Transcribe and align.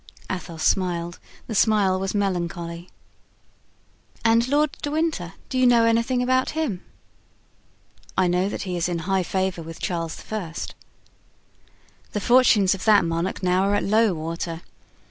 Athos 0.31 0.63
smiled; 0.63 1.19
the 1.45 1.53
smile 1.53 1.99
was 1.99 2.15
melancholy. 2.15 2.89
"And 4.25 4.47
Lord 4.47 4.71
de 4.81 4.89
Winter—do 4.89 5.59
you 5.59 5.67
know 5.67 5.85
anything 5.85 6.23
about 6.23 6.49
him?" 6.57 6.83
"I 8.17 8.25
know 8.27 8.49
that 8.49 8.63
he 8.63 8.75
is 8.75 8.89
in 8.89 8.97
high 9.05 9.21
favor 9.21 9.61
with 9.61 9.79
Charles 9.79 10.23
I." 10.33 10.53
"The 12.13 12.19
fortunes 12.19 12.73
of 12.73 12.83
that 12.85 13.05
monarch 13.05 13.43
now 13.43 13.61
are 13.61 13.75
at 13.75 13.83
low 13.83 14.15
water. 14.15 14.63